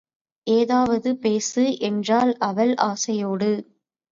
ஏதாவது 0.47 1.09
பேசு! 1.17 1.65
என்றாள் 1.81 2.33
அவள் 2.41 2.73
ஆசையோடு. 2.83 3.51